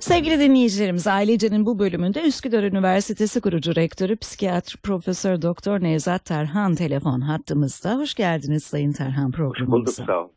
Sevgili 0.00 0.40
dinleyicilerimiz 0.40 1.06
Ailece'nin 1.06 1.66
bu 1.66 1.78
bölümünde 1.78 2.22
Üsküdar 2.22 2.62
Üniversitesi 2.62 3.40
kurucu 3.40 3.76
rektörü 3.76 4.16
psikiyatr 4.16 4.76
profesör 4.76 5.42
doktor 5.42 5.80
Nevzat 5.80 6.24
Terhan 6.24 6.74
telefon 6.74 7.20
hattımızda. 7.20 7.96
Hoş 7.96 8.14
geldiniz 8.14 8.64
Sayın 8.64 8.92
Terhan 8.92 9.30
programımıza. 9.30 9.72
Bulduk 9.72 9.94
sağ 10.06 10.24
ol. 10.24 10.28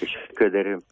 Teşekkür 0.00 0.46
ederim. 0.46 0.82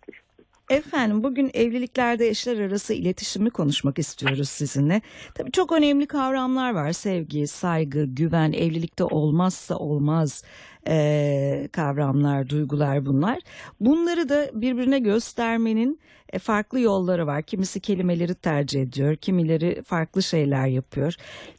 Efendim 0.70 1.24
bugün 1.24 1.50
evliliklerde 1.54 2.28
eşler 2.28 2.60
arası 2.60 2.94
iletişimi 2.94 3.50
konuşmak 3.50 3.98
istiyoruz 3.98 4.48
sizinle. 4.48 5.00
Tabii 5.34 5.52
çok 5.52 5.72
önemli 5.72 6.06
kavramlar 6.06 6.74
var. 6.74 6.92
Sevgi, 6.92 7.46
saygı, 7.46 8.04
güven, 8.04 8.52
evlilikte 8.52 9.04
olmazsa 9.04 9.76
olmaz 9.76 10.44
e, 10.88 11.68
kavramlar, 11.72 12.48
duygular 12.48 13.06
bunlar. 13.06 13.38
Bunları 13.80 14.28
da 14.28 14.50
birbirine 14.54 14.98
göstermenin 14.98 16.00
e, 16.32 16.38
farklı 16.38 16.80
yolları 16.80 17.26
var. 17.26 17.42
Kimisi 17.42 17.80
kelimeleri 17.80 18.34
tercih 18.34 18.82
ediyor, 18.82 19.16
kimileri 19.16 19.82
farklı 19.82 20.22
şeyler 20.22 20.66
yapıyor. 20.66 21.14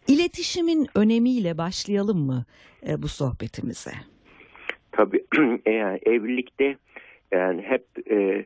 İletişimin 0.08 0.88
önemiyle 0.96 1.58
başlayalım 1.58 2.20
mı 2.20 2.46
e, 2.88 3.02
bu 3.02 3.08
sohbetimize? 3.08 3.92
Tabii 4.92 5.26
yani 5.66 6.00
evlilikte 6.06 6.78
yani 7.32 7.62
hep 7.62 8.12
e, 8.12 8.46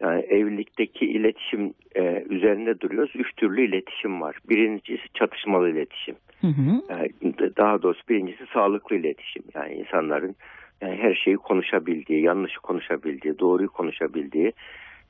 yani 0.00 0.22
evlilikteki 0.22 1.06
iletişim 1.06 1.74
e, 1.96 2.24
üzerinde 2.28 2.80
duruyoruz. 2.80 3.10
Üç 3.14 3.36
türlü 3.36 3.64
iletişim 3.64 4.20
var. 4.20 4.36
Birincisi 4.48 5.08
çatışmalı 5.14 5.70
iletişim. 5.70 6.14
Hı 6.40 6.46
hı. 6.46 6.82
Yani 6.90 7.10
daha 7.56 7.82
doğrusu 7.82 8.02
birincisi 8.08 8.46
sağlıklı 8.52 8.96
iletişim. 8.96 9.42
Yani 9.54 9.74
insanların 9.74 10.36
yani 10.80 10.96
her 10.96 11.14
şeyi 11.14 11.36
konuşabildiği, 11.36 12.22
yanlışı 12.22 12.60
konuşabildiği, 12.60 13.38
doğruyu 13.38 13.68
konuşabildiği, 13.68 14.52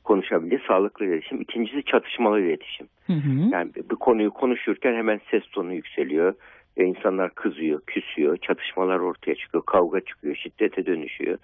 konuşabildiği 0.05 0.61
sağlıklı 0.69 1.07
iletişim. 1.07 1.41
İkincisi 1.41 1.83
çatışmalı 1.83 2.41
iletişim. 2.41 2.87
Hı 3.07 3.13
hı. 3.13 3.49
Yani 3.53 3.71
bir 3.91 3.97
konuyu 3.97 4.31
konuşurken 4.31 4.95
hemen 4.95 5.21
ses 5.31 5.43
tonu 5.53 5.75
yükseliyor. 5.75 6.35
E, 6.77 6.85
insanlar 6.85 7.35
kızıyor, 7.35 7.81
küsüyor, 7.87 8.37
çatışmalar 8.37 8.99
ortaya 8.99 9.35
çıkıyor, 9.35 9.65
kavga 9.67 10.01
çıkıyor, 10.01 10.37
şiddete 10.37 10.87
dönüşüyor. 10.87 11.39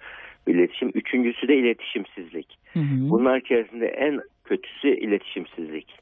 İletişim. 0.47 0.91
Üçüncüsü 0.93 1.47
de 1.47 1.55
iletişimsizlik. 1.55 2.59
Hı 2.73 2.79
hı. 2.79 3.09
Bunlar 3.09 3.37
içerisinde 3.37 3.87
en 3.87 4.21
kötüsü 4.45 4.87
iletişimsizlik. 4.87 5.99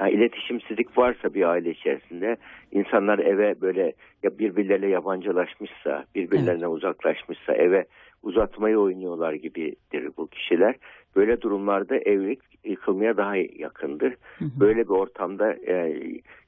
Yani 0.00 0.12
iletişimsizlik 0.12 0.98
varsa 0.98 1.34
bir 1.34 1.42
aile 1.42 1.70
içerisinde 1.70 2.36
insanlar 2.72 3.18
eve 3.18 3.60
böyle 3.60 3.92
ya 4.22 4.38
birbirleriyle 4.38 4.88
yabancılaşmışsa, 4.88 6.04
birbirlerine 6.14 6.66
uzaklaşmışsa 6.66 7.52
eve 7.52 7.86
uzatmayı 8.22 8.78
oynuyorlar 8.78 9.32
gibidir 9.32 10.10
bu 10.16 10.26
kişiler. 10.26 10.74
Böyle 11.16 11.40
durumlarda 11.40 11.96
evlilik 11.96 12.40
yıkılmaya 12.64 13.16
daha 13.16 13.36
yakındır. 13.36 14.14
Hı 14.38 14.44
hı. 14.44 14.60
Böyle 14.60 14.84
bir 14.84 14.94
ortamda 14.94 15.52
e, 15.52 16.02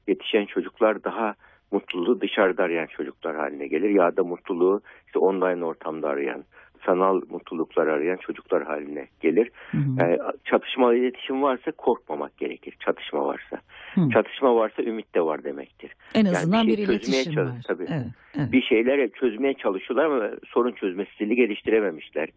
yetişen 0.07 0.45
çocuklar 0.45 1.03
daha 1.03 1.35
mutluluğu 1.71 2.21
dışarıda 2.21 2.63
arayan 2.63 2.85
çocuklar 2.85 3.35
haline 3.35 3.67
gelir 3.67 3.89
ya 3.89 4.17
da 4.17 4.23
mutluluğu 4.23 4.81
işte 5.07 5.19
online 5.19 5.65
ortamda 5.65 6.09
arayan, 6.09 6.43
sanal 6.85 7.21
mutluluklar 7.29 7.87
arayan 7.87 8.17
çocuklar 8.17 8.63
haline 8.63 9.07
gelir. 9.21 9.51
Hı 9.71 9.77
hı. 9.77 9.83
Yani 9.99 10.17
çatışmalı 10.45 10.95
iletişim 10.95 11.41
varsa 11.41 11.71
korkmamak 11.71 12.37
gerekir. 12.37 12.75
Çatışma 12.79 13.25
varsa. 13.25 13.57
Hı. 13.95 14.09
Çatışma 14.13 14.55
varsa 14.55 14.83
ümit 14.83 15.15
de 15.15 15.21
var 15.21 15.43
demektir. 15.43 15.91
En 16.15 16.25
Yani 16.25 16.37
azından 16.37 16.67
bir 16.67 16.71
bir, 16.71 16.77
şey 16.77 16.85
çözmeye 16.85 16.97
iletişim 16.97 17.33
çalış- 17.33 17.51
var. 17.55 17.61
tabii. 17.67 17.85
Evet, 17.89 18.05
evet. 18.37 18.51
Bir 18.51 18.61
şeyler 18.61 19.09
çözmeye 19.09 19.53
çalışıyorlar 19.53 20.05
ama 20.05 20.29
sorun 20.47 20.71
çözme 20.71 21.05
stili 21.15 21.35
geliştirememişler. 21.35 22.29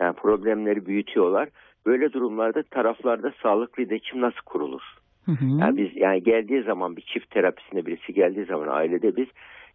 Yani 0.00 0.14
problemleri 0.14 0.86
büyütüyorlar. 0.86 1.48
Böyle 1.86 2.12
durumlarda 2.12 2.62
taraflarda 2.62 3.32
sağlıklı 3.42 3.82
iletişim 3.82 4.20
nasıl 4.20 4.40
kurulur? 4.46 4.82
Hı 5.26 5.32
hı. 5.32 5.44
Yani 5.60 5.76
biz 5.76 5.96
yani 5.96 6.22
geldiği 6.22 6.62
zaman 6.62 6.96
bir 6.96 7.02
çift 7.02 7.30
terapisine 7.30 7.86
birisi 7.86 8.14
geldiği 8.14 8.44
zaman 8.44 8.68
ailede 8.68 9.16
biz 9.16 9.26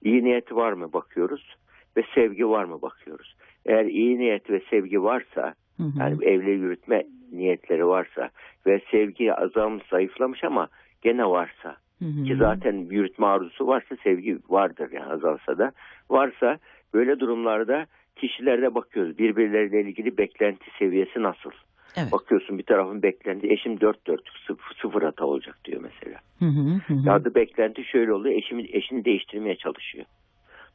iyi 0.04 0.24
niyeti 0.24 0.56
var 0.56 0.72
mı 0.72 0.94
bakıyoruz 0.94 1.56
ve 1.98 2.04
sevgi 2.16 2.50
var 2.50 2.64
mı 2.64 2.82
bakıyoruz. 2.82 3.36
Eğer 3.66 3.86
iyi 3.86 4.20
niyet 4.20 4.50
ve 4.50 4.62
sevgi 4.70 5.04
varsa 5.04 5.54
Hı 5.78 5.84
hı. 5.84 6.00
yani 6.00 6.26
evli 6.26 6.50
yürütme 6.50 7.04
niyetleri 7.32 7.88
varsa 7.88 8.30
ve 8.66 8.82
sevgi 8.92 9.34
azalmış 9.34 9.84
zayıflamış 9.90 10.44
ama 10.44 10.68
gene 11.02 11.26
varsa 11.26 11.78
Hı 12.00 12.06
hı. 12.06 12.24
ki 12.24 12.36
zaten 12.36 12.74
yürütme 12.90 13.26
arzusu 13.26 13.68
varsa 13.68 13.96
sevgi 14.04 14.40
vardır 14.50 14.92
yani 14.92 15.06
azalsa 15.06 15.58
da 15.58 15.72
varsa 16.10 16.58
böyle 16.94 17.20
durumlarda 17.20 17.86
kişilerde 18.16 18.76
bakıyoruz 18.76 19.18
birbirleriyle 19.18 19.82
ilgili 19.82 20.18
beklenti 20.18 20.66
seviyesi 20.80 21.24
nasıl? 21.24 21.52
Evet. 21.98 22.12
Bakıyorsun 22.12 22.58
bir 22.58 22.64
tarafın 22.64 23.04
beklenti 23.04 23.54
eşim 23.54 23.82
dört 23.82 24.08
dörtlük 24.08 24.38
sıfır, 24.82 25.02
hata 25.02 25.26
olacak 25.26 25.60
diyor 25.66 25.82
mesela. 25.82 26.20
Hı 26.40 26.46
hı, 26.46 26.94
hı. 26.94 27.08
Ya 27.08 27.26
da 27.26 27.36
beklenti 27.36 27.84
şöyle 27.84 28.14
oluyor 28.14 28.36
eşimi, 28.36 28.66
eşini 28.72 29.06
değiştirmeye 29.06 29.56
çalışıyor. 29.56 30.06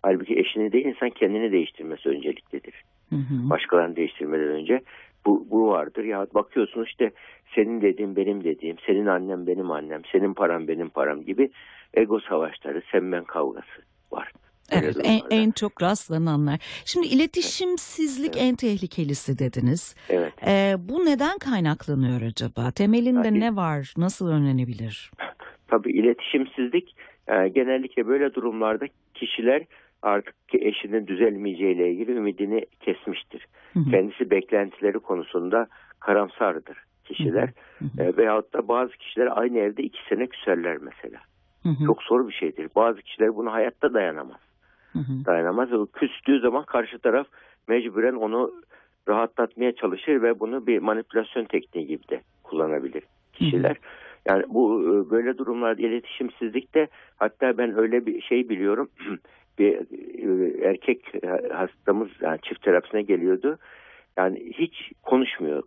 Halbuki 0.03 0.39
eşini 0.39 0.73
değil 0.73 0.85
insan 0.85 1.11
kendini 1.11 1.53
değiştirmesi 1.53 2.09
önceliklidir. 2.09 2.75
Hı 3.11 3.17
hı. 3.17 3.51
Başkalarını 3.51 3.97
değiştirmeden 3.97 4.49
önce 4.49 4.81
bu, 5.27 5.47
bu 5.51 5.69
vardır. 5.69 6.05
Ya 6.05 6.27
bakıyorsun 6.35 6.85
işte 6.85 7.11
senin 7.55 7.81
dediğin 7.81 8.17
benim 8.17 8.45
dediğim, 8.45 8.77
senin 8.87 9.07
annem 9.07 9.47
benim 9.47 9.71
annem, 9.71 10.03
senin 10.13 10.35
param 10.35 10.69
benim 10.69 10.89
param 10.89 11.23
gibi 11.23 11.51
ego 11.95 12.21
savaşları, 12.21 12.83
sen 12.93 13.13
ben 13.13 13.25
kavgası 13.25 13.83
var. 14.13 14.33
Evet, 14.73 14.97
en, 15.05 15.21
en 15.31 15.51
çok 15.51 15.83
rastlananlar. 15.83 16.59
Şimdi 16.85 17.07
iletişimsizlik 17.07 18.37
en 18.37 18.57
tehlikelisi 18.57 19.39
dediniz. 19.39 19.95
Evet. 20.09 20.33
Ee, 20.47 20.75
bu 20.79 21.05
neden 21.07 21.39
kaynaklanıyor 21.39 22.23
acaba? 22.23 22.71
Temelinde 22.71 23.27
Yani- 23.29 23.41
ne 23.41 23.57
var? 23.57 23.95
Nasıl 23.97 24.29
önlenebilir? 24.29 25.11
Tabii 25.69 25.93
iletişimsizlik 25.93 26.97
e, 27.29 27.49
genellikle 27.49 28.07
böyle 28.07 28.35
durumlarda 28.35 28.85
kişiler 29.15 29.63
artık 30.03 30.49
ki 30.49 30.59
eşinin 30.63 31.07
düzelmeyeceğiyle 31.07 31.93
ilgili 31.93 32.11
ümidini 32.13 32.67
kesmiştir. 32.81 33.47
Hı 33.73 33.81
hı, 33.81 33.91
Kendisi 33.91 34.31
beklentileri 34.31 34.99
konusunda 34.99 35.67
karamsardır 36.01 36.77
kişiler. 37.05 37.49
hı 37.79 37.85
hı, 37.85 38.03
E, 38.03 38.17
veyahut 38.17 38.53
da 38.55 38.69
bazı 38.69 38.93
kişiler 38.93 39.29
aynı 39.39 39.59
evde 39.59 39.83
iki 39.83 39.99
sene 40.09 40.27
küserler 40.27 40.77
mesela. 40.79 41.19
hı 41.63 41.69
hı, 41.69 41.87
Çok 41.87 42.03
zor 42.03 42.29
bir 42.29 42.33
şeydir. 42.35 42.69
Bazı 42.77 43.03
kişiler 43.03 43.37
bunu 43.37 43.53
hayatta 43.53 43.95
dayanamaz. 43.95 44.37
Hı 44.93 44.99
hı, 44.99 45.25
Dayanamaz. 45.27 45.73
O 45.73 45.87
küstüğü 45.87 46.41
zaman 46.41 46.65
karşı 46.65 46.99
taraf 46.99 47.27
mecburen 47.69 48.15
onu 48.15 48.53
rahatlatmaya 49.09 49.75
çalışır 49.75 50.23
ve 50.23 50.41
bunu 50.41 50.67
bir 50.67 50.79
manipülasyon 50.79 51.45
tekniği 51.45 51.87
gibi 51.87 52.09
de 52.09 52.21
kullanabilir 52.43 53.03
kişiler. 53.33 53.77
Yani 54.29 54.45
bu 54.49 54.83
e, 54.83 55.11
böyle 55.11 55.39
durumlarda 55.39 55.83
iletişimsizlikte 55.83 56.89
hatta 57.17 57.59
ben 57.59 57.79
öyle 57.79 58.07
bir 58.07 58.23
şey 58.23 58.49
biliyorum. 58.49 58.91
bir 59.59 59.75
e, 59.75 60.69
erkek 60.69 61.13
hastamız 61.53 62.09
yani 62.21 62.39
çift 62.43 62.63
terapisine 62.63 63.03
geliyordu. 63.03 63.59
Yani 64.17 64.53
hiç 64.55 64.93
konuşmuyor 65.03 65.63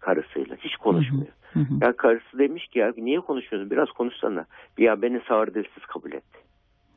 karısıyla. 0.00 0.56
Hiç 0.56 0.76
konuşmuyor. 0.76 1.32
hı 1.52 1.60
hı. 1.60 1.74
Ya 1.80 1.96
karısı 1.96 2.38
demiş 2.38 2.66
ki 2.66 2.78
ya 2.78 2.92
niye 2.96 3.20
konuşmuyorsun? 3.20 3.70
Biraz 3.70 3.88
konuşsana. 3.88 4.46
Ya 4.78 5.02
beni 5.02 5.20
sağır 5.28 5.54
dilsiz 5.54 5.86
kabul 5.86 6.12
et. 6.12 6.24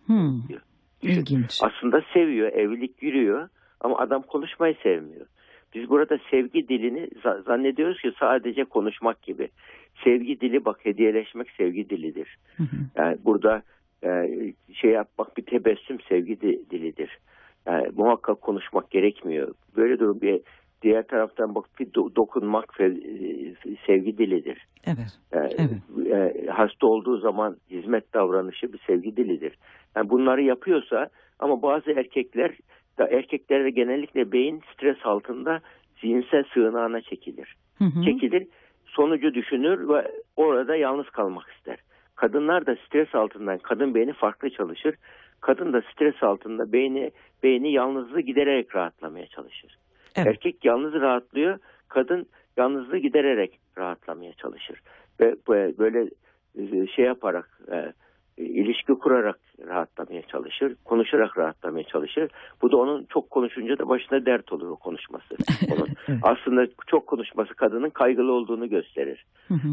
Hı, 0.08 0.14
Düşün. 0.50 0.62
İlginç. 1.02 1.60
Aslında 1.62 2.02
seviyor, 2.14 2.52
evlilik 2.54 3.04
yürüyor 3.04 3.50
ama 3.82 3.98
adam 3.98 4.22
konuşmayı 4.22 4.76
sevmiyor. 4.84 5.26
Biz 5.76 5.90
burada 5.90 6.20
sevgi 6.32 6.68
dilini 6.68 7.00
za- 7.24 7.44
zannediyoruz 7.44 8.02
ki 8.02 8.12
sadece 8.20 8.64
konuşmak 8.64 9.22
gibi. 9.22 9.50
Sevgi 10.04 10.40
dili 10.42 10.66
bak 10.66 10.86
hediyeleşmek 10.86 11.50
sevgi 11.58 11.90
dilidir. 11.90 12.38
Hı 12.58 12.64
hı, 12.64 12.76
Yani 12.96 13.18
burada 13.26 13.62
e, 14.04 14.10
şey 14.74 14.92
yapmak 14.92 15.38
bir 15.38 15.42
tebessüm 15.46 15.98
sevgi 16.10 16.42
di- 16.42 16.70
dilidir. 16.70 17.18
Yani 17.66 17.88
muhakkak 17.96 18.42
konuşmak 18.42 18.92
gerekmiyor. 18.92 19.54
Böyle 19.76 20.00
durum 20.00 20.22
bir 20.22 20.42
diğer 20.82 21.08
taraftan 21.08 21.56
bak 21.56 21.66
bir 21.80 21.86
do- 21.86 22.16
dokunmak 22.16 22.74
sevgi 23.86 24.18
dilidir. 24.18 24.68
Evet. 24.86 25.20
Yani, 25.34 25.54
Evet. 25.58 26.36
e, 26.46 26.48
hasta 26.48 26.88
olduğu 26.88 27.18
zaman 27.18 27.58
hizmet 27.70 28.14
davranışı 28.14 28.74
bir 28.74 28.80
sevgi 28.88 29.18
dilidir. 29.18 29.58
Yani 29.96 30.10
bunları 30.10 30.42
yapıyorsa 30.42 31.10
ama 31.40 31.62
bazı 31.62 31.92
erkekler 31.92 32.58
da 32.98 33.08
erkeklerde 33.08 33.70
genellikle 33.70 34.32
beyin 34.32 34.62
stres 34.74 34.98
altında 35.06 35.60
zihinsel 36.02 36.44
sığınağına 36.54 37.02
çekilir. 37.02 37.56
Hı 37.78 37.84
hı, 37.84 38.04
Çekilir, 38.06 38.48
sonucu 38.86 39.34
düşünür 39.34 39.90
ve 39.90 40.12
orada 40.36 40.76
yalnız 40.76 41.10
kalmak 41.10 41.46
ister. 41.58 41.78
Kadınlar 42.16 42.66
da 42.66 42.76
stres 42.88 43.16
altından 43.16 43.58
kadın 43.58 43.96
beyni 43.96 44.14
farklı 44.14 44.50
çalışır. 44.50 44.96
Kadın 45.42 45.74
da 45.74 45.82
stres 45.94 46.24
altında 46.24 46.72
beyni 46.74 47.12
beyni 47.44 47.72
yalnızlığı 47.72 48.22
gidererek 48.22 48.76
rahatlamaya 48.76 49.28
çalışır. 49.28 49.78
Evet. 50.18 50.28
Erkek 50.28 50.66
yalnız 50.66 50.94
rahatlıyor, 50.94 51.60
kadın 51.88 52.28
yalnızlığı 52.58 52.98
gidererek 52.98 53.60
rahatlamaya 53.78 54.34
çalışır. 54.34 54.80
Ve 55.20 55.36
böyle 55.78 56.10
e, 56.58 56.88
şey 56.88 57.06
yaparak 57.06 57.62
e, 57.72 57.94
ilişki 58.38 58.94
kurarak 58.94 59.40
rahatlamaya 59.68 60.22
çalışır, 60.22 60.76
konuşarak 60.86 61.38
rahatlamaya 61.38 61.84
çalışır. 61.84 62.30
Bu 62.62 62.72
da 62.72 62.78
onun 62.78 63.06
çok 63.06 63.30
konuşunca 63.30 63.78
da 63.78 63.90
başına 63.90 64.26
dert 64.26 64.54
oluyor 64.54 64.76
konuşması. 64.76 65.36
Onun. 65.72 66.20
Aslında 66.22 66.68
çok 66.88 67.08
konuşması 67.08 67.54
kadının 67.54 67.90
kaygılı 67.90 68.32
olduğunu 68.32 68.70
gösterir. 68.70 69.26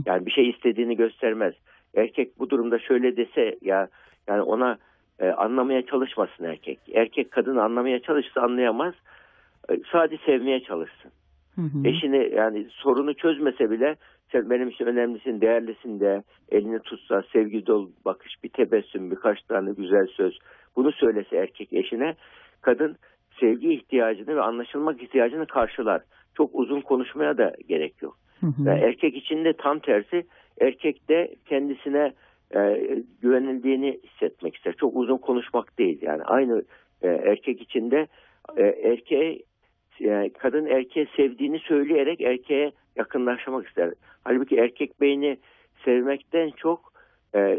Yani 0.07 0.27
bir 0.27 0.31
şey 0.31 0.51
istediğini 0.51 0.97
göstermez. 0.97 1.55
Erkek 1.97 2.39
bu 2.39 2.51
durumda 2.51 2.79
şöyle 2.79 3.17
dese 3.17 3.59
ya 3.63 3.89
yani 4.29 4.43
ona 4.43 4.79
e, 5.19 5.29
anlamaya 5.29 5.87
çalışmasın 5.87 6.45
erkek. 6.45 6.79
Erkek 6.95 7.31
kadını 7.31 7.63
anlamaya 7.63 8.03
çalışsa 8.03 8.41
anlayamaz. 8.41 8.95
E, 9.71 9.81
sadece 9.93 10.25
sevmeye 10.27 10.61
çalışsın. 10.61 11.11
Hı 11.55 11.61
hı. 11.61 11.89
Eşini 11.89 12.35
yani 12.35 12.67
sorunu 12.71 13.15
çözmese 13.15 13.71
bile 13.71 13.97
sen 14.33 14.51
benim 14.51 14.69
için 14.69 14.85
önemlisin, 14.87 15.41
değerlisin 15.41 16.01
de 16.01 16.23
elini 16.49 16.79
tutsa, 16.79 17.23
sevgi 17.33 17.67
dolu 17.67 17.91
bakış, 18.05 18.45
bir 18.45 18.49
tebessüm, 18.49 19.11
birkaç 19.11 19.43
tane 19.43 19.73
güzel 19.73 20.07
söz. 20.07 20.39
Bunu 20.77 20.93
söylese 20.93 21.37
erkek 21.37 21.73
eşine 21.73 22.15
kadın 22.61 22.97
sevgi 23.41 23.73
ihtiyacını 23.73 24.37
ve 24.37 24.41
anlaşılmak 24.41 25.03
ihtiyacını 25.03 25.47
karşılar. 25.47 26.03
Çok 26.37 26.51
uzun 26.55 26.81
konuşmaya 26.81 27.39
da 27.39 27.53
gerek 27.69 28.03
yok. 28.03 28.19
Hı 28.41 28.47
hı. 28.47 28.67
Ve 28.67 28.71
erkek 28.71 29.17
için 29.17 29.45
de 29.45 29.53
tam 29.53 29.79
tersi 29.79 30.27
erkek 30.61 31.09
de 31.09 31.35
kendisine 31.49 32.13
e, 32.57 32.81
güvenildiğini 33.23 34.01
hissetmek 34.05 34.57
ister. 34.57 34.75
Çok 34.81 34.97
uzun 34.97 35.19
konuşmak 35.19 35.79
değil 35.79 35.99
yani 36.03 36.23
aynı 36.23 36.63
e, 37.03 37.09
erkek 37.09 37.63
için 37.63 37.91
de 37.91 38.07
e, 38.57 38.63
erkeğe 38.63 39.39
e, 40.01 40.31
kadın 40.39 40.67
erkeğe 40.67 41.07
sevdiğini 41.17 41.59
söyleyerek 41.59 42.21
erkeğe 42.21 42.73
yakınlaşmak 42.97 43.69
ister. 43.69 43.91
Halbuki 44.25 44.57
erkek 44.57 45.01
beyni 45.01 45.39
sevmekten 45.85 46.51
çok 46.57 46.93
e, 47.35 47.39
e, 47.41 47.59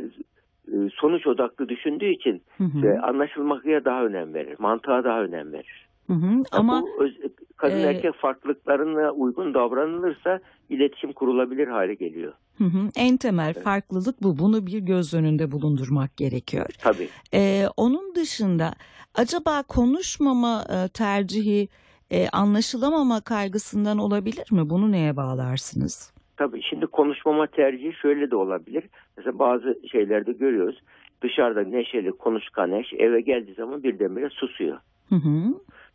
sonuç 0.93 1.27
odaklı 1.27 1.69
düşündüğü 1.69 2.09
için 2.09 2.41
Hı 2.57 2.63
hı. 2.63 2.87
e, 2.87 2.99
anlaşılmakya 2.99 3.85
daha 3.85 4.05
önem 4.05 4.33
verir. 4.33 4.55
Mantığa 4.59 5.03
daha 5.03 5.23
önem 5.23 5.53
verir. 5.53 5.87
Hı 6.07 6.13
hı. 6.13 6.43
Ama 6.51 6.81
Bu 6.81 7.03
öz- 7.03 7.17
kadın 7.57 7.79
e, 7.79 7.81
erkek 7.81 8.15
farklılıklarına 8.15 9.11
uygun 9.11 9.53
davranılırsa 9.53 10.39
iletişim 10.69 11.13
kurulabilir 11.13 11.67
hale 11.67 11.93
geliyor. 11.93 12.33
hı 12.57 12.63
hı, 12.63 12.89
en 12.97 13.17
temel 13.17 13.53
farklılık 13.53 14.23
bu. 14.23 14.39
Bunu 14.39 14.67
bir 14.67 14.79
göz 14.79 15.13
önünde 15.13 15.51
bulundurmak 15.51 16.17
gerekiyor. 16.17 16.65
Tabii. 16.79 17.09
Ee, 17.33 17.63
onun 17.77 18.15
dışında 18.15 18.73
acaba 19.15 19.63
konuşmama 19.63 20.63
e, 20.69 20.87
tercihi 20.87 21.67
e, 22.11 22.29
anlaşılamama 22.29 23.21
kaygısından 23.21 23.97
olabilir 23.97 24.51
mi? 24.51 24.69
Bunu 24.69 24.91
neye 24.91 25.17
bağlarsınız? 25.17 26.13
Tabii 26.37 26.61
şimdi 26.61 26.87
konuşmama 26.87 27.47
tercihi 27.47 27.93
şöyle 27.93 28.31
de 28.31 28.35
olabilir. 28.35 28.83
Mesela 29.17 29.39
bazı 29.39 29.79
şeylerde 29.91 30.31
görüyoruz. 30.31 30.81
Dışarıda 31.21 31.61
neşeli, 31.61 32.11
konuşkan 32.11 32.71
eş 32.71 32.93
eve 32.93 33.21
geldiği 33.21 33.53
zaman 33.53 33.83
birdenbire 33.83 34.29
susuyor. 34.29 34.77
Hı 35.09 35.15
hı. 35.15 35.53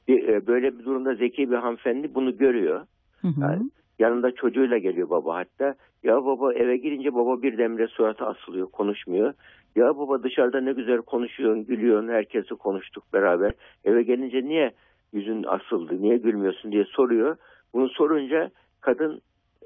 Bir, 0.09 0.29
e, 0.29 0.47
böyle 0.47 0.79
bir 0.79 0.85
durumda 0.85 1.15
zeki 1.15 1.51
bir 1.51 1.57
hanımefendi 1.57 2.15
bunu 2.15 2.37
görüyor. 2.37 2.87
Hı 3.21 3.29
hı. 3.29 3.41
Yani 3.41 3.71
yanında 3.99 4.35
çocuğuyla 4.35 4.79
geliyor 4.79 5.11
baba 5.11 5.37
hatta. 5.37 5.75
Ya 6.03 6.25
baba 6.25 6.55
eve 6.55 6.77
girince 6.77 7.15
baba 7.15 7.43
birdenbire 7.43 7.89
suratı 7.89 8.27
asılıyor, 8.27 8.67
konuşmuyor. 8.71 9.35
Ya 9.77 9.99
baba 9.99 10.23
dışarıda 10.23 10.61
ne 10.61 10.73
güzel 10.73 10.99
konuşuyorsun, 10.99 11.67
gülüyorsun, 11.67 12.09
herkesi 12.09 12.55
konuştuk 12.55 13.05
beraber. 13.13 13.53
Eve 13.85 14.03
gelince 14.03 14.45
niye 14.45 14.73
yüzün 15.13 15.43
asıldı, 15.43 16.03
niye 16.03 16.17
gülmüyorsun 16.17 16.73
diye 16.73 16.85
soruyor. 16.85 17.37
Bunu 17.75 17.89
sorunca 17.89 18.51
kadın 18.81 19.21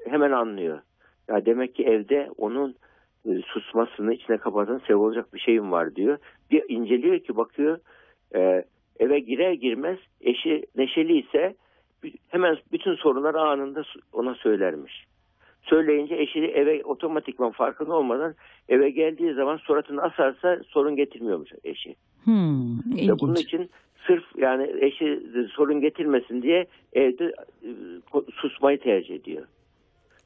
hemen 0.09 0.31
anlıyor. 0.31 0.79
Ya 1.29 1.45
demek 1.45 1.75
ki 1.75 1.83
evde 1.83 2.29
onun 2.37 2.75
e, 3.25 3.29
susmasını 3.47 4.13
içine 4.13 4.37
kapatan 4.37 4.77
sebep 4.77 4.97
olacak 4.97 5.33
bir 5.33 5.39
şeyim 5.39 5.71
var 5.71 5.95
diyor. 5.95 6.17
Bir 6.51 6.63
inceliyor 6.69 7.19
ki 7.19 7.37
bakıyor 7.37 7.79
e, 8.35 8.65
eve 8.99 9.19
girer 9.19 9.51
girmez 9.53 9.97
eşi 10.21 10.65
neşeli 10.75 11.19
ise 11.19 11.55
hemen 12.29 12.57
bütün 12.71 12.95
sorunları 12.95 13.41
anında 13.41 13.83
ona 14.13 14.35
söylermiş. 14.35 15.05
Söyleyince 15.61 16.15
eşi 16.15 16.39
eve 16.39 16.83
otomatikman 16.83 17.51
farkında 17.51 17.93
olmadan 17.93 18.35
eve 18.69 18.89
geldiği 18.89 19.33
zaman 19.33 19.57
suratını 19.57 20.01
asarsa 20.01 20.59
sorun 20.67 20.95
getirmiyormuş 20.95 21.49
eşi. 21.63 21.95
Hmm, 22.23 22.77
Ve 22.79 23.19
bunun 23.19 23.33
ilginç. 23.33 23.45
için 23.47 23.69
sırf 24.07 24.23
yani 24.37 24.73
eşi 24.79 25.21
sorun 25.51 25.81
getirmesin 25.81 26.41
diye 26.41 26.65
evde 26.93 27.25
e, 27.63 27.69
susmayı 28.33 28.79
tercih 28.79 29.15
ediyor. 29.15 29.45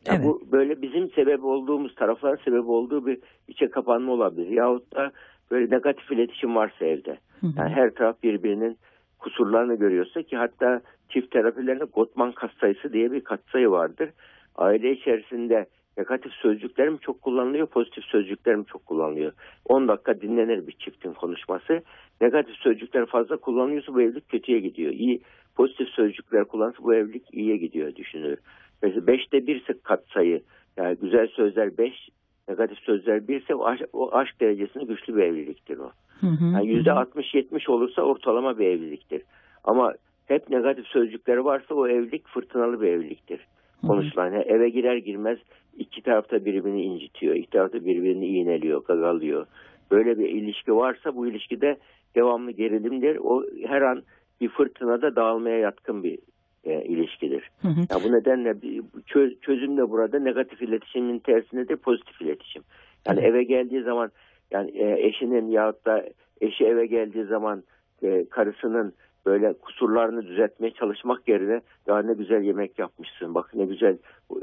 Yani 0.07 0.15
Evet. 0.17 0.25
Bu 0.25 0.41
böyle 0.51 0.81
bizim 0.81 1.11
sebep 1.11 1.43
olduğumuz 1.43 1.95
tarafların 1.95 2.43
sebep 2.45 2.69
olduğu 2.69 3.05
bir 3.05 3.17
içe 3.47 3.69
kapanma 3.69 4.11
olabilir. 4.11 4.47
Yahut 4.47 4.95
da 4.95 5.11
böyle 5.51 5.75
negatif 5.75 6.11
iletişim 6.11 6.55
varsa 6.55 6.85
evde. 6.85 7.17
Yani 7.57 7.69
her 7.69 7.89
taraf 7.89 8.23
birbirinin 8.23 8.77
kusurlarını 9.19 9.75
görüyorsa 9.75 10.21
ki 10.21 10.37
hatta 10.37 10.81
çift 11.09 11.31
terapilerinde 11.31 11.83
Gottman 11.83 12.31
katsayısı 12.31 12.93
diye 12.93 13.11
bir 13.11 13.21
katsayı 13.21 13.71
vardır. 13.71 14.09
Aile 14.55 14.91
içerisinde 14.91 15.65
negatif 15.99 16.31
sözcükler 16.31 16.89
mi 16.89 16.97
çok 17.01 17.21
kullanılıyor, 17.21 17.67
pozitif 17.67 18.03
sözcükler 18.03 18.55
mi 18.55 18.65
çok 18.65 18.85
kullanılıyor? 18.85 19.31
10 19.65 19.87
dakika 19.87 20.21
dinlenir 20.21 20.67
bir 20.67 20.71
çiftin 20.71 21.13
konuşması. 21.13 21.81
Negatif 22.21 22.55
sözcükler 22.55 23.05
fazla 23.05 23.37
kullanılıyorsa 23.37 23.93
bu 23.93 24.01
evlilik 24.01 24.29
kötüye 24.29 24.59
gidiyor. 24.59 24.91
İyi 24.91 25.21
pozitif 25.55 25.89
sözcükler 25.89 26.45
kullanırsa 26.45 26.83
bu 26.83 26.93
evlilik 26.93 27.23
iyiye 27.33 27.57
gidiyor 27.57 27.95
düşünülür. 27.95 28.39
Mesela 28.81 29.01
5'te 29.05 29.47
1 29.47 29.61
ise 29.61 29.73
katsayı 29.83 30.41
yani 30.77 30.97
güzel 31.01 31.27
sözler 31.27 31.77
5, 31.77 32.09
negatif 32.49 32.79
sözler 32.79 33.27
1 33.27 33.41
ise 33.41 33.55
o 33.55 33.65
aşk, 33.65 33.83
o 33.93 34.15
aşk 34.15 34.41
derecesinde 34.41 34.83
güçlü 34.83 35.15
bir 35.15 35.23
evliliktir 35.23 35.77
o. 35.77 35.91
Hı 36.19 36.27
hı, 36.27 36.45
Yani 36.45 36.55
hı 36.55 36.59
hı. 36.59 36.65
yüzde 36.65 36.89
60-70 36.89 37.71
olursa 37.71 38.01
ortalama 38.01 38.59
bir 38.59 38.65
evliliktir. 38.65 39.21
Ama 39.63 39.93
hep 40.25 40.49
negatif 40.49 40.87
sözcükleri 40.87 41.45
varsa 41.45 41.75
o 41.75 41.87
evlilik 41.87 42.27
fırtınalı 42.27 42.81
bir 42.81 42.87
evliliktir. 42.87 43.39
Konuşulan 43.87 44.25
yani 44.25 44.43
eve 44.43 44.69
girer 44.69 44.97
girmez 44.97 45.37
iki 45.77 46.01
tarafta 46.01 46.45
birbirini 46.45 46.83
incitiyor, 46.83 47.35
iki 47.35 47.49
tarafta 47.49 47.85
birbirini 47.85 48.27
iğneliyor, 48.27 48.83
gagalıyor. 48.85 49.45
Böyle 49.91 50.19
bir 50.19 50.29
ilişki 50.29 50.75
varsa 50.75 51.15
bu 51.15 51.27
ilişkide 51.27 51.77
devamlı 52.15 52.51
gerilimdir. 52.51 53.17
O 53.23 53.43
her 53.67 53.81
an 53.81 54.03
bir 54.41 54.49
fırtınada 54.49 55.15
dağılmaya 55.15 55.57
yatkın 55.57 56.03
bir 56.03 56.19
e, 56.63 56.83
ilişkidir. 56.83 57.49
Hı 57.61 57.67
hı. 57.67 57.79
Ya 57.79 57.97
bu 58.03 58.11
nedenle 58.13 58.61
bir 58.61 58.81
çö- 58.81 59.39
çözüm 59.41 59.77
de 59.77 59.89
burada 59.89 60.19
negatif 60.19 60.61
iletişimin 60.61 61.19
tersindedir 61.19 61.77
pozitif 61.77 62.21
iletişim. 62.21 62.63
Yani 63.07 63.19
eve 63.19 63.43
geldiği 63.43 63.81
zaman 63.81 64.11
yani 64.51 64.71
e, 64.71 65.07
eşinin 65.07 65.47
yahut 65.47 65.85
da 65.85 66.05
eşi 66.41 66.65
eve 66.65 66.85
geldiği 66.85 67.23
zaman 67.23 67.63
e, 68.03 68.25
karısının 68.29 68.93
böyle 69.25 69.53
kusurlarını 69.53 70.27
düzeltmeye 70.27 70.73
çalışmak 70.73 71.27
yerine 71.27 71.61
ya 71.87 72.01
ne 72.01 72.13
güzel 72.13 72.41
yemek 72.41 72.79
yapmışsın 72.79 73.35
bak 73.35 73.49
ne 73.53 73.65
güzel 73.65 73.97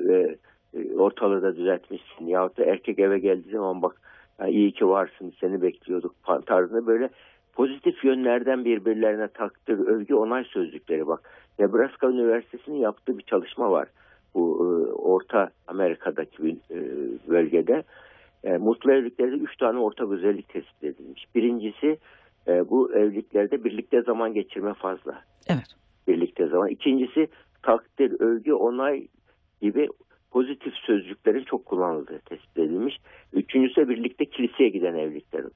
e, 0.08 0.36
e, 0.74 0.96
ortalığı 0.96 1.42
da 1.42 1.56
düzeltmişsin 1.56 2.26
yahut 2.26 2.58
da 2.58 2.64
erkek 2.64 2.98
eve 2.98 3.18
geldiği 3.18 3.50
zaman 3.50 3.82
bak 3.82 4.00
ya 4.40 4.46
iyi 4.46 4.72
ki 4.72 4.88
varsın 4.88 5.32
seni 5.40 5.62
bekliyorduk 5.62 6.14
tarzında 6.46 6.86
böyle 6.86 7.10
pozitif 7.56 8.04
yönlerden 8.04 8.64
birbirlerine 8.64 9.28
takdir, 9.28 9.78
övgü, 9.78 10.14
onay 10.14 10.44
sözcükleri 10.44 11.06
bak. 11.06 11.30
Nebraska 11.58 12.10
Üniversitesi'nin 12.10 12.76
yaptığı 12.76 13.18
bir 13.18 13.22
çalışma 13.22 13.70
var. 13.70 13.88
Bu 14.34 14.56
e, 14.60 14.92
Orta 14.92 15.50
Amerika'daki 15.66 16.44
bir 16.44 16.56
e, 16.70 16.78
bölgede. 17.28 17.82
E, 18.44 18.56
mutlu 18.56 18.92
evliliklerde 18.92 19.36
üç 19.36 19.56
tane 19.56 19.78
ortak 19.78 20.10
özellik 20.10 20.48
tespit 20.48 20.84
edilmiş. 20.84 21.24
Birincisi 21.34 21.98
e, 22.48 22.70
bu 22.70 22.94
evliliklerde 22.94 23.64
birlikte 23.64 24.02
zaman 24.02 24.34
geçirme 24.34 24.74
fazla. 24.74 25.22
Evet. 25.48 25.76
Birlikte 26.08 26.46
zaman. 26.46 26.68
İkincisi 26.68 27.28
takdir, 27.62 28.20
övgü, 28.20 28.52
onay 28.52 29.08
gibi 29.62 29.88
pozitif 30.30 30.74
sözcüklerin 30.74 31.44
çok 31.44 31.66
kullanıldığı 31.66 32.18
tespit 32.18 32.58
edilmiş. 32.58 32.96
Üçüncüsü 33.32 33.88
birlikte 33.88 34.24
kiliseye 34.24 34.68
giden 34.68 34.94
evliliklerin 34.94 35.52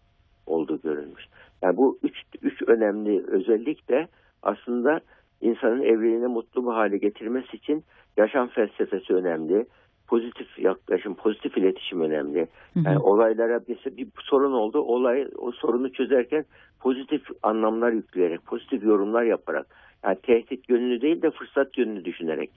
olduğu 0.47 0.81
görülmüş. 0.81 1.25
Yani 1.63 1.77
bu 1.77 1.99
üç, 2.03 2.15
üç 2.43 2.63
önemli 2.67 3.27
özellik 3.27 3.89
de 3.89 4.09
aslında 4.43 5.01
insanın 5.41 5.83
evliliğini 5.83 6.27
mutlu 6.27 6.67
bir 6.67 6.73
hale 6.73 6.99
getirmesi 6.99 7.57
için 7.57 7.85
yaşam 8.17 8.49
felsefesi 8.49 9.15
önemli. 9.15 9.67
Pozitif 10.11 10.59
yaklaşım, 10.59 11.14
pozitif 11.14 11.59
iletişim 11.59 12.00
önemli. 12.00 12.47
Yani 12.76 12.99
olaylara 12.99 13.61
bir, 13.69 13.97
bir 13.97 14.09
sorun 14.23 14.52
oldu. 14.52 14.81
Olay 14.81 15.29
o 15.38 15.52
sorunu 15.52 15.93
çözerken 15.93 16.45
pozitif 16.81 17.23
anlamlar 17.43 17.93
yükleyerek, 17.93 18.47
pozitif 18.47 18.85
yorumlar 18.85 19.23
yaparak, 19.23 19.67
yani 20.05 20.17
tehdit 20.23 20.69
yönünü 20.69 21.00
değil 21.00 21.23
de 21.23 21.31
fırsat 21.31 21.79
yönünü 21.79 22.05
düşünerek 22.05 22.50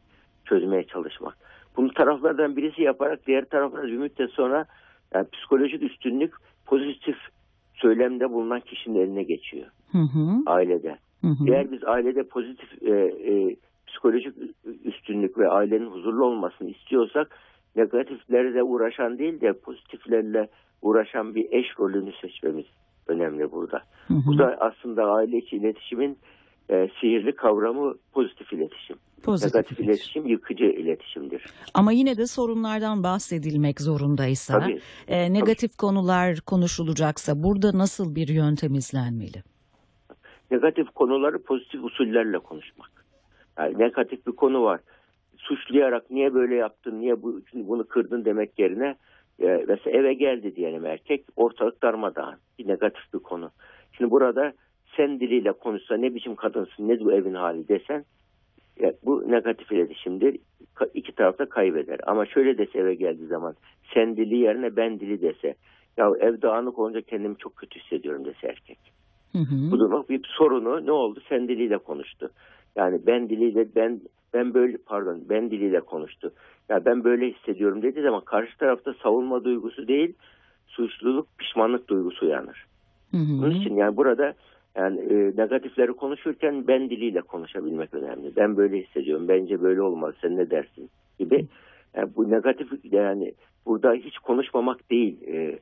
çözmeye 0.45 0.83
çalışmak. 0.83 1.38
Bunu 1.77 1.93
taraflardan 1.93 2.55
birisi 2.55 2.81
yaparak 2.81 3.27
diğer 3.27 3.45
taraflar 3.45 3.83
bir 3.83 3.98
müddet 3.98 4.29
sonra 4.29 4.65
yani 5.13 5.27
psikolojik 5.31 5.83
üstünlük 5.83 6.33
pozitif 6.65 7.17
söylemde 7.74 8.31
bulunan 8.31 8.60
kişinin 8.60 9.00
eline 9.00 9.24
geçiyor 9.24 9.67
Hı 9.91 9.98
hı. 9.98 10.43
ailede. 10.45 10.98
Hı 11.22 11.27
hı. 11.27 11.48
Eğer 11.48 11.72
biz 11.72 11.83
ailede 11.83 12.24
pozitif 12.24 12.83
e, 12.83 12.91
e, 12.91 13.55
psikolojik 13.93 14.35
üstünlük 14.83 15.38
ve 15.38 15.50
ailenin 15.50 15.91
huzurlu 15.91 16.25
olmasını 16.25 16.69
istiyorsak 16.69 17.39
negatiflerle 17.75 18.63
uğraşan 18.63 19.17
değil 19.19 19.41
de 19.41 19.53
pozitiflerle 19.53 20.50
uğraşan 20.81 21.35
bir 21.35 21.47
eş 21.51 21.65
rolünü 21.79 22.12
seçmemiz 22.21 22.65
önemli 23.07 23.51
burada. 23.51 23.81
Hı 24.07 24.13
hı. 24.13 24.19
Bu 24.27 24.38
da 24.38 24.57
aslında 24.59 25.03
aile 25.03 25.38
içi 25.38 25.55
iletişimin 25.55 26.17
e, 26.69 26.89
sihirli 27.01 27.35
kavramı 27.35 27.93
pozitif 28.13 28.53
iletişim. 28.53 28.97
Pozitif 29.23 29.55
Negatif 29.55 29.79
iletişim. 29.79 29.89
iletişim 29.93 30.27
yıkıcı 30.27 30.63
iletişimdir. 30.65 31.45
Ama 31.73 31.91
yine 31.91 32.17
de 32.17 32.25
sorunlardan 32.27 33.03
bahsedilmek 33.03 33.81
zorundaysa, 33.81 34.59
Tabii. 34.59 34.79
e, 35.07 35.33
negatif 35.33 35.77
konular 35.77 36.38
konuşulacaksa 36.45 37.43
burada 37.43 37.77
nasıl 37.77 38.15
bir 38.15 38.27
yöntem 38.27 38.73
izlenmeli? 38.73 39.43
Negatif 40.51 40.89
konuları 40.89 41.43
pozitif 41.43 41.83
usullerle 41.83 42.39
konuşmak. 42.39 42.91
Yani 43.57 43.79
negatif 43.79 44.27
bir 44.27 44.31
konu 44.31 44.63
var. 44.63 44.79
Suçlayarak 45.38 46.12
niye 46.12 46.33
böyle 46.33 46.55
yaptın, 46.55 47.00
niye 47.00 47.22
bu, 47.22 47.41
bunu 47.53 47.88
kırdın 47.88 48.25
demek 48.25 48.60
yerine 48.60 48.95
e, 49.39 49.65
mesela 49.67 49.98
eve 49.98 50.13
geldi 50.13 50.55
diyelim 50.55 50.86
erkek 50.86 51.25
ortalık 51.36 51.83
darmadağın. 51.83 52.36
Bir 52.60 52.67
negatif 52.67 53.13
bir 53.13 53.19
konu. 53.19 53.51
Şimdi 53.98 54.12
burada 54.12 54.53
sen 54.98 55.19
diliyle 55.19 55.51
konuşsa 55.51 55.98
ne 55.98 56.15
biçim 56.15 56.36
kadınsın 56.36 56.88
ne 56.88 57.00
bu 57.00 57.13
evin 57.13 57.33
hali 57.33 57.67
desen 57.67 58.05
ya 58.79 58.93
bu 59.05 59.31
negatif 59.31 59.72
iletişimdir. 59.72 60.38
İki 60.93 61.15
taraf 61.15 61.39
da 61.39 61.50
kaybeder. 61.50 62.00
Ama 62.07 62.25
şöyle 62.25 62.57
dese 62.57 62.79
eve 62.79 62.95
geldiği 62.95 63.27
zaman 63.27 63.55
sen 63.93 64.17
dili 64.17 64.38
yerine 64.38 64.75
ben 64.75 65.00
dili 65.00 65.22
dese 65.22 65.55
ya 65.98 66.12
ev 66.19 66.41
dağınık 66.41 66.79
olunca 66.79 67.01
kendimi 67.01 67.38
çok 67.38 67.55
kötü 67.55 67.79
hissediyorum 67.79 68.25
dese 68.25 68.48
erkek. 68.48 68.79
Hı 69.31 69.38
hı. 69.38 69.72
Bu 69.72 69.79
durum 69.79 70.05
bir 70.10 70.22
sorunu 70.38 70.86
ne 70.86 70.91
oldu? 70.91 71.22
Sen 71.29 71.48
diliyle 71.48 71.77
konuştu. 71.77 72.29
Yani 72.75 73.00
ben 73.08 73.30
diliyle 73.30 73.68
ben 73.75 74.01
ben 74.34 74.53
böyle 74.53 74.77
pardon 74.77 75.22
ben 75.30 75.51
diliyle 75.51 75.80
konuştu. 75.80 76.34
Ya 76.70 76.86
ben 76.86 77.03
böyle 77.03 77.32
hissediyorum 77.32 77.82
dediği 77.82 78.01
zaman 78.01 78.22
karşı 78.22 78.58
tarafta 78.58 78.94
savunma 78.94 79.44
duygusu 79.44 79.88
değil 79.88 80.13
suçluluk 80.68 81.27
pişmanlık 81.38 81.88
duygusu 81.88 82.25
uyanır. 82.25 82.65
Hı 83.12 83.18
hı. 83.18 83.42
Bunun 83.42 83.51
için 83.51 83.75
yani 83.75 83.98
burada 83.98 84.34
yani 84.75 85.00
e, 85.00 85.15
negatifleri 85.15 85.94
konuşurken 85.94 86.68
ben 86.68 86.89
diliyle 86.89 87.22
konuşabilmek 87.22 87.94
önemli. 87.94 88.36
Ben 88.36 88.58
böyle 88.58 88.77
hissediyorum. 88.82 89.27
Bence 89.27 89.62
böyle 89.62 89.82
olmaz. 89.82 90.13
Sen 90.22 90.38
ne 90.38 90.50
dersin? 90.50 90.89
gibi. 91.20 91.48
Yani 91.96 92.10
bu 92.15 92.30
negatif 92.30 92.68
yani 92.92 93.34
burada 93.65 93.94
hiç 93.94 94.18
konuşmamak 94.18 94.92
değil 94.92 95.18
e, 95.27 95.60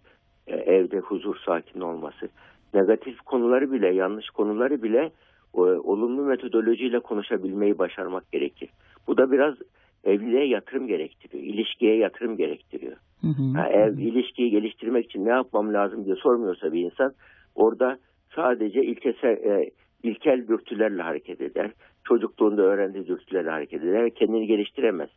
e, 0.48 0.56
evde 0.56 1.00
huzur 1.00 1.36
sakin 1.46 1.82
olması. 1.82 2.30
Negatif 2.74 3.22
konuları 3.22 3.72
bile 3.72 3.94
yanlış 3.94 4.30
konuları 4.30 4.84
bile 4.84 5.12
e, 5.56 5.60
olumlu 5.60 6.22
metodolojiyle 6.22 7.00
konuşabilmeyi 7.00 7.78
başarmak 7.80 8.32
gerekir. 8.32 8.70
Bu 9.08 9.18
da 9.18 9.32
biraz 9.32 9.56
evliliğe 10.04 10.48
yatırım 10.48 10.88
gerektiriyor. 10.88 11.44
ilişkiye 11.44 11.98
yatırım 11.98 12.38
gerektiriyor. 12.38 12.96
Hı 13.22 13.28
hı. 13.28 13.58
Ha, 13.58 13.70
ev 13.70 13.98
ilişkiyi 13.98 14.52
geliştirmek 14.52 15.06
için 15.06 15.26
ne 15.26 15.30
yapmam 15.30 15.74
lazım 15.74 16.06
diye 16.06 16.16
sormuyorsa 16.16 16.74
bir 16.74 16.82
insan 16.82 17.14
orada 17.56 17.98
sadece 18.36 18.84
ilkesel, 18.84 19.30
e, 19.30 19.70
ilkel 20.04 20.48
dürtülerle 20.48 21.02
hareket 21.02 21.42
eder. 21.42 21.72
Çocukluğunda 22.04 22.62
öğrendiği 22.62 23.08
dürtülerle 23.08 23.50
hareket 23.50 23.84
eder 23.84 24.04
ve 24.04 24.10
kendini 24.10 24.48
geliştiremez. 24.48 25.10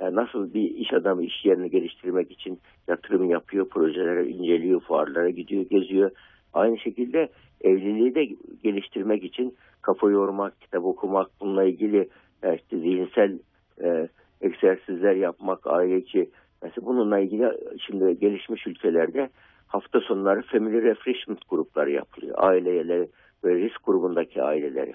Yani 0.00 0.16
nasıl 0.16 0.54
bir 0.54 0.70
iş 0.70 0.92
adamı 0.92 1.24
iş 1.24 1.44
yerini 1.44 1.70
geliştirmek 1.70 2.30
için 2.30 2.58
yatırım 2.88 3.30
yapıyor, 3.30 3.68
projelere 3.68 4.28
inceliyor, 4.28 4.80
fuarlara 4.80 5.30
gidiyor, 5.30 5.62
geziyor. 5.62 6.10
Aynı 6.54 6.78
şekilde 6.78 7.28
evliliği 7.60 8.14
de 8.14 8.28
geliştirmek 8.62 9.24
için 9.24 9.56
kafa 9.82 10.10
yormak, 10.10 10.60
kitap 10.60 10.84
okumak, 10.84 11.30
bununla 11.40 11.64
ilgili 11.64 12.08
e, 12.42 12.56
işte 12.56 12.78
zihinsel 12.78 13.38
e, 13.82 14.08
egzersizler 14.40 15.14
yapmak, 15.14 15.66
aile 15.66 15.98
içi 15.98 16.30
Mesela 16.62 16.86
bununla 16.86 17.18
ilgili 17.18 17.52
şimdi 17.86 18.18
gelişmiş 18.18 18.66
ülkelerde 18.66 19.30
hafta 19.66 20.00
sonları 20.00 20.42
family 20.42 20.82
refreshment 20.82 21.48
grupları 21.48 21.90
yapılıyor. 21.90 22.34
Aileleri 22.38 23.08
ve 23.44 23.54
risk 23.54 23.84
grubundaki 23.84 24.42
aileleri. 24.42 24.92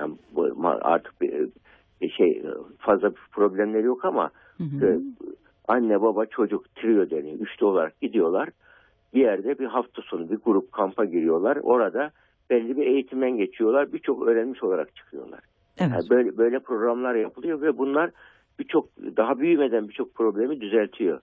Yani 0.00 0.14
bu 0.34 0.48
artık 0.80 1.20
bir, 1.20 1.48
bir 2.00 2.10
şey 2.10 2.42
fazla 2.78 3.12
problemleri 3.32 3.86
yok 3.86 4.04
ama 4.04 4.30
Hı 4.58 4.64
hı. 4.64 4.86
e, 4.86 4.98
anne 5.68 6.02
baba 6.02 6.26
çocuk 6.26 6.74
trio 6.74 7.10
deniyor. 7.10 7.38
Üçlü 7.38 7.66
olarak 7.66 8.00
gidiyorlar. 8.00 8.48
Bir 9.14 9.20
yerde 9.20 9.58
bir 9.58 9.66
hafta 9.66 10.02
sonu 10.02 10.30
bir 10.30 10.36
grup 10.36 10.72
kampa 10.72 11.04
giriyorlar. 11.04 11.58
Orada 11.62 12.10
belli 12.50 12.76
bir 12.76 12.86
eğitimden 12.86 13.36
geçiyorlar. 13.36 13.92
Birçok 13.92 14.28
öğrenmiş 14.28 14.62
olarak 14.62 14.96
çıkıyorlar. 14.96 15.40
Evet. 15.78 15.92
Yani 15.92 16.10
böyle 16.10 16.38
böyle 16.38 16.58
programlar 16.58 17.14
yapılıyor 17.14 17.62
ve 17.62 17.78
bunlar 17.78 18.10
birçok 18.58 18.88
daha 19.16 19.38
büyümeden 19.38 19.88
birçok 19.88 20.14
problemi 20.14 20.60
düzeltiyor. 20.60 21.20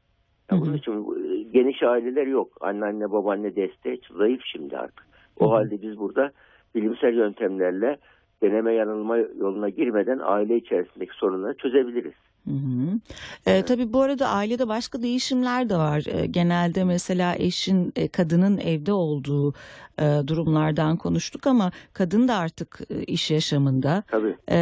Yani 0.52 0.62
bunun 0.62 0.74
için 0.74 1.08
geniş 1.54 1.84
aileler 1.84 2.28
yok. 2.28 2.58
Anneanne 2.62 3.12
babaanne 3.12 3.56
desteği 3.56 4.02
zayıf 4.18 4.42
şimdi 4.46 4.78
artık. 4.78 5.06
O 5.40 5.46
Hı 5.46 5.50
hı. 5.50 5.54
halde 5.54 5.82
biz 5.82 6.00
burada 6.00 6.32
bilimsel 6.76 7.14
yöntemlerle 7.14 7.98
deneme 8.42 8.74
yanılma 8.74 9.18
yoluna 9.18 9.70
girmeden 9.70 10.20
aile 10.24 10.56
içerisindeki 10.56 11.14
sorunları 11.14 11.58
çözebiliriz. 11.58 12.14
Hı 12.48 12.54
hı. 12.54 13.00
E, 13.46 13.66
tabii 13.66 13.94
bu 13.94 14.02
arada 14.02 14.28
ailede 14.28 14.68
başka 14.68 15.02
değişimler 15.02 15.70
de 15.70 15.76
var. 15.76 16.04
E, 16.08 16.26
genelde 16.26 16.84
mesela 16.84 17.36
eşin, 17.38 17.94
e, 17.96 18.08
kadının 18.08 18.58
evde 18.58 18.94
olduğu 18.94 19.54
e, 20.00 20.28
durumlardan 20.28 20.98
konuştuk 20.98 21.48
ama 21.48 21.72
kadın 21.94 22.28
da 22.28 22.36
artık 22.36 22.80
e, 22.90 23.04
iş 23.04 23.32
yaşamında. 23.32 24.04
Tabii. 24.08 24.36
E, 24.52 24.58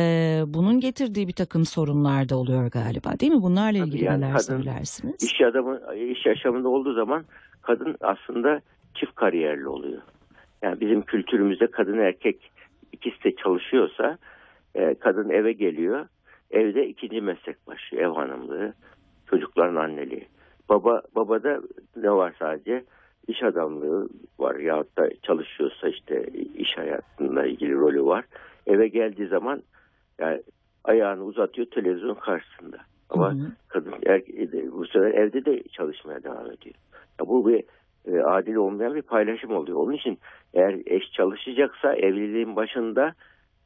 bunun 0.47 0.79
getirdiği 0.79 1.27
bir 1.27 1.33
takım 1.33 1.65
sorunlar 1.65 2.29
da 2.29 2.37
oluyor 2.37 2.71
galiba 2.71 3.19
değil 3.19 3.31
mi? 3.31 3.41
Bunlarla 3.41 3.79
Tabii 3.79 3.89
ilgili 3.89 4.03
yani 4.03 4.21
neler 4.21 4.31
kadın 4.31 4.43
söylersiniz? 4.43 5.23
İş 5.23 5.41
adamı 5.41 5.95
iş 5.95 6.25
yaşamında 6.25 6.69
olduğu 6.69 6.93
zaman 6.93 7.25
kadın 7.61 7.95
aslında 8.01 8.61
çift 8.95 9.15
kariyerli 9.15 9.67
oluyor. 9.67 10.01
Yani 10.61 10.79
bizim 10.79 11.01
kültürümüzde 11.01 11.67
kadın 11.67 11.97
erkek 11.97 12.51
ikisi 12.91 13.23
de 13.23 13.35
çalışıyorsa 13.35 14.17
e, 14.75 14.95
kadın 14.95 15.29
eve 15.29 15.53
geliyor. 15.53 16.07
Evde 16.51 16.87
ikinci 16.87 17.21
meslek 17.21 17.67
başlıyor. 17.67 18.03
Ev 18.03 18.15
hanımlığı, 18.15 18.73
çocukların 19.29 19.75
anneliği. 19.75 20.27
Baba 20.69 21.01
babada 21.15 21.61
ne 21.95 22.11
var 22.11 22.35
sadece? 22.39 22.83
İş 23.27 23.43
adamlığı 23.43 24.09
var 24.39 24.55
yahut 24.55 24.97
da 24.97 25.09
çalışıyorsa 25.21 25.89
işte 25.89 26.25
iş 26.55 26.77
hayatında 26.77 27.45
ilgili 27.45 27.73
rolü 27.73 28.05
var. 28.05 28.25
Eve 28.67 28.87
geldiği 28.87 29.27
zaman 29.27 29.63
yani 30.19 30.41
ayağını 30.83 31.23
uzatıyor 31.23 31.67
televizyon 31.67 32.15
karşısında. 32.15 32.77
Ama 33.09 33.31
Hı 33.31 33.35
hı. 33.35 33.51
kadın 33.67 33.93
er, 34.05 34.21
bu 34.71 34.85
sefer 34.85 35.11
evde 35.11 35.45
de 35.45 35.63
çalışmaya 35.63 36.23
devam 36.23 36.45
ediyor. 36.45 36.75
Ya 37.19 37.27
bu 37.27 37.47
bir 37.47 37.63
e, 38.07 38.21
adil 38.21 38.55
olmayan 38.55 38.95
bir 38.95 39.01
paylaşım 39.01 39.51
oluyor. 39.51 39.77
Onun 39.77 39.93
için 39.93 40.19
eğer 40.53 40.81
eş 40.85 41.11
çalışacaksa 41.11 41.93
evliliğin 41.93 42.55
başında 42.55 43.13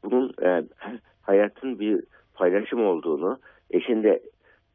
bunun 0.04 0.34
e, 0.42 0.62
hayatın 1.22 1.78
bir 1.78 2.04
paylaşım 2.40 2.86
olduğunu, 2.86 3.38
eşin 3.70 4.02
de 4.02 4.22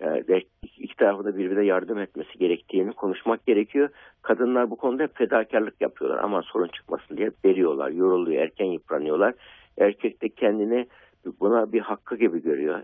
e, 0.01 0.41
iki 0.77 0.95
tarafında 0.95 1.37
birbirine 1.37 1.65
yardım 1.65 1.99
etmesi 1.99 2.37
gerektiğini 2.39 2.93
konuşmak 2.93 3.45
gerekiyor. 3.45 3.89
Kadınlar 4.21 4.69
bu 4.69 4.75
konuda 4.75 5.03
hep 5.03 5.17
fedakarlık 5.17 5.81
yapıyorlar. 5.81 6.23
Ama 6.23 6.41
sorun 6.41 6.67
çıkmasın 6.67 7.17
diye 7.17 7.31
veriyorlar, 7.45 7.89
yoruluyor, 7.89 8.43
erken 8.43 8.65
yıpranıyorlar. 8.65 9.33
Erkek 9.77 10.21
de 10.21 10.29
kendini 10.29 10.87
buna 11.39 11.71
bir 11.71 11.81
hakkı 11.81 12.15
gibi 12.15 12.41
görüyor. 12.41 12.79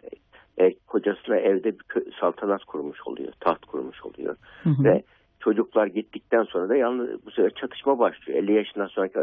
E, 0.58 0.74
kocasına 0.88 1.38
evde 1.38 1.74
bir 1.74 2.12
saltanat 2.20 2.64
kurmuş 2.64 3.00
oluyor, 3.06 3.34
taht 3.40 3.66
kurmuş 3.66 4.06
oluyor. 4.06 4.36
Hı 4.64 4.70
hı. 4.70 4.84
Ve 4.84 5.04
çocuklar 5.40 5.88
gittikten 5.88 6.44
sonra 6.44 6.70
da 6.70 6.76
yalnız 6.76 7.26
bu 7.26 7.32
sefer 7.32 7.50
çatışma 7.50 8.00
başlıyor. 8.00 8.44
50 8.44 8.54
yaşından 8.54 8.88
sonraki 8.88 9.20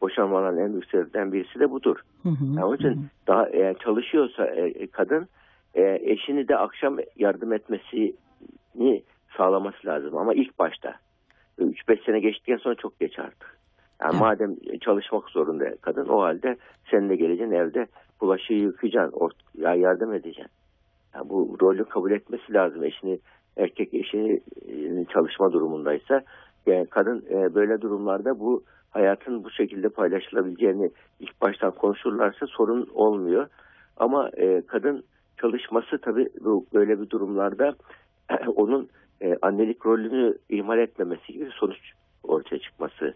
boşanmaların 0.00 0.58
en 0.58 0.72
büyük 0.72 0.84
sebeplerinden 0.90 1.32
birisi 1.32 1.60
de 1.60 1.70
budur. 1.70 1.96
Hı 2.22 2.28
hı. 2.28 2.44
Yani 2.44 2.64
onun 2.64 2.78
Hı 2.78 2.88
hı. 2.88 2.92
için 2.92 3.06
daha 3.26 3.48
eğer 3.48 3.78
çalışıyorsa 3.78 4.46
e, 4.46 4.86
kadın 4.86 5.28
e, 5.74 5.98
eşini 6.02 6.48
de 6.48 6.56
akşam 6.56 6.96
yardım 7.16 7.52
etmesini 7.52 8.14
sağlaması 9.36 9.86
lazım 9.86 10.16
ama 10.16 10.34
ilk 10.34 10.58
başta 10.58 10.94
3-5 11.58 12.04
sene 12.06 12.20
geçtikten 12.20 12.56
sonra 12.56 12.74
çok 12.74 13.00
geç 13.00 13.18
artık. 13.18 13.58
Yani 14.02 14.10
Evet. 14.12 14.20
madem 14.20 14.56
çalışmak 14.80 15.28
zorunda 15.28 15.76
kadın 15.80 16.08
o 16.08 16.20
halde 16.20 16.56
sen 16.90 17.08
de 17.08 17.16
geleceksin 17.16 17.54
evde 17.54 17.86
bulaşığı 18.20 18.52
yıkayacaksın, 18.54 19.18
ort- 19.18 19.58
ya 19.58 19.74
yardım 19.74 20.12
edeceksin. 20.12 20.52
Yani 21.14 21.28
bu 21.28 21.56
rolü 21.62 21.84
kabul 21.84 22.10
etmesi 22.10 22.52
lazım 22.52 22.84
eşini 22.84 23.18
erkek 23.56 23.94
eşini 23.94 24.40
e, 24.68 25.04
çalışma 25.04 25.52
durumundaysa 25.52 26.22
yani 26.66 26.86
kadın 26.86 27.24
e, 27.30 27.54
böyle 27.54 27.80
durumlarda 27.80 28.40
bu 28.40 28.62
hayatın 28.90 29.44
bu 29.44 29.50
şekilde 29.50 29.88
paylaşılabileceğini 29.88 30.90
ilk 31.20 31.40
baştan 31.40 31.70
konuşurlarsa 31.70 32.46
sorun 32.46 32.88
olmuyor. 32.94 33.46
Ama 33.96 34.30
e, 34.36 34.62
kadın 34.66 35.04
çalışması 35.40 35.98
tabii 35.98 36.28
bu 36.40 36.66
böyle 36.74 37.00
bir 37.00 37.10
durumlarda 37.10 37.74
onun 38.56 38.88
e, 39.22 39.36
annelik 39.42 39.86
rolünü 39.86 40.34
ihmal 40.48 40.78
etmemesi 40.78 41.32
gibi 41.32 41.50
sonuç 41.54 41.92
ortaya 42.22 42.58
çıkması 42.58 43.14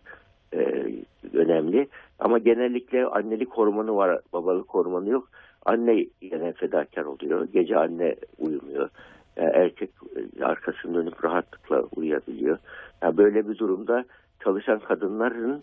e, 0.53 0.85
önemli. 1.33 1.89
Ama 2.19 2.39
genellikle 2.39 3.07
annelik 3.07 3.51
hormonu 3.51 3.97
var, 3.97 4.21
babalık 4.33 4.69
hormonu 4.69 5.11
yok. 5.11 5.29
Anne 5.65 6.07
yine 6.21 6.53
fedakar 6.53 7.05
oluyor. 7.05 7.49
Gece 7.53 7.77
anne 7.77 8.17
uyumuyor. 8.39 8.89
e, 9.37 9.43
erkek 9.45 9.91
e, 10.17 10.45
arkasını 10.45 10.95
dönüp 10.95 11.25
rahatlıkla 11.25 11.83
uyuyabiliyor. 11.97 12.59
Yani 13.03 13.17
böyle 13.17 13.49
bir 13.49 13.59
durumda 13.59 14.05
çalışan 14.45 14.79
kadınların 14.79 15.63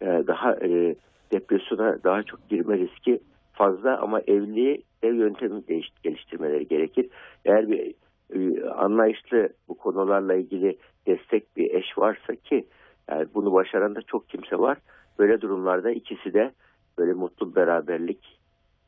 e, 0.00 0.06
daha 0.06 0.54
e, 0.54 0.94
depresyona 1.32 1.98
daha 2.04 2.22
çok 2.22 2.48
girme 2.48 2.78
riski 2.78 3.20
fazla 3.52 3.98
ama 4.00 4.20
evliliği 4.20 4.82
ev 5.02 5.14
yöntemi 5.14 5.68
değiş, 5.68 5.88
geliştirmeleri 6.02 6.68
gerekir. 6.68 7.08
Eğer 7.44 7.68
bir 7.68 7.94
e, 8.34 8.70
anlayışlı 8.70 9.48
bu 9.68 9.74
konularla 9.74 10.34
ilgili 10.34 10.78
destek 11.06 11.56
bir 11.56 11.74
eş 11.74 11.98
varsa 11.98 12.34
ki 12.34 12.64
yani 13.10 13.26
bunu 13.34 13.52
başaran 13.52 13.94
da 13.94 14.02
çok 14.02 14.28
kimse 14.28 14.58
var. 14.58 14.78
Böyle 15.18 15.40
durumlarda 15.40 15.90
ikisi 15.90 16.34
de 16.34 16.52
böyle 16.98 17.12
mutlu 17.12 17.54
beraberlik 17.54 18.38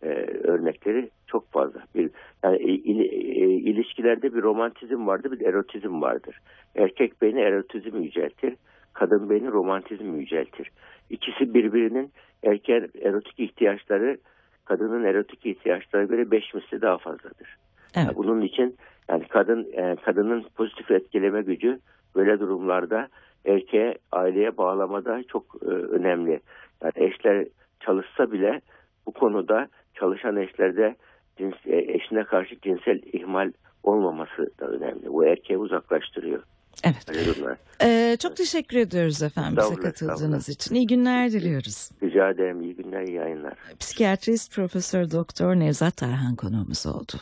e, 0.03 0.09
örnekleri 0.45 1.11
çok 1.27 1.53
fazla. 1.53 1.83
Bir 1.95 2.11
yani 2.45 2.59
il, 2.59 3.01
e, 3.01 3.49
ilişkilerde 3.49 4.35
bir 4.35 4.43
romantizm 4.43 5.07
vardır, 5.07 5.31
bir 5.31 5.47
erotizm 5.47 6.03
vardır. 6.03 6.39
Erkek 6.77 7.23
beyni 7.23 7.41
erotizm 7.41 8.03
yüceltir, 8.03 8.57
kadın 8.95 9.31
beyni 9.31 9.53
romantizm 9.53 10.15
yüceltir. 10.15 10.71
İkisi 11.11 11.55
birbirinin 11.55 12.13
erkeğin 12.43 12.91
erotik 13.03 13.41
ihtiyaçları 13.41 14.19
kadının 14.65 15.05
erotik 15.05 15.47
ihtiyaçlarına 15.47 16.07
göre 16.07 16.31
beş 16.31 16.55
misli 16.55 16.81
daha 16.81 16.99
fazladır. 16.99 17.57
Evet. 17.97 18.07
Yani 18.07 18.17
bunun 18.17 18.41
için 18.41 18.77
yani 19.09 19.29
kadın 19.29 19.73
e, 19.73 19.97
kadının 19.97 20.45
pozitif 20.57 20.91
etkileme 20.91 21.43
gücü 21.43 21.79
böyle 22.15 22.41
durumlarda 22.41 23.09
erkeğe 23.45 23.95
aileye 24.13 24.57
bağlamada 24.57 25.23
çok 25.23 25.45
e, 25.63 25.67
önemli. 25.67 26.41
Yani 26.83 26.93
eşler 26.97 27.47
çalışsa 27.81 28.33
bile 28.33 28.61
bu 29.07 29.13
konuda 29.13 29.69
çalışan 29.95 30.37
eşlerde 30.37 30.97
cins, 31.39 31.55
e, 31.67 31.77
eşine 31.77 32.25
karşı 32.25 32.61
cinsel 32.61 33.01
ihmal 33.13 33.53
olmaması 33.83 34.51
da 34.61 34.67
önemli. 34.67 35.07
Bu 35.07 35.25
erkeği 35.25 35.59
uzaklaştırıyor. 35.59 36.43
Evet. 36.85 37.27
Durumlar. 37.27 37.57
Ee, 37.83 38.17
çok 38.21 38.37
teşekkür 38.37 38.77
ediyoruz 38.79 39.23
efendim 39.23 39.57
bize 39.57 39.75
katıldığınız 39.75 40.49
için. 40.49 40.75
İyi 40.75 40.87
günler 40.87 41.33
diliyoruz. 41.33 41.91
Rica 42.03 42.31
ederim. 42.31 42.63
İyi 42.63 42.77
günler, 42.77 43.03
iyi 43.03 43.15
yayınlar. 43.17 43.55
Psikiyatrist 43.81 44.53
Profesör 44.55 45.11
Doktor 45.11 45.55
Nevzat 45.55 45.97
Tarhan 45.97 46.37
konuğumuz 46.37 46.87
oldu. 46.87 47.13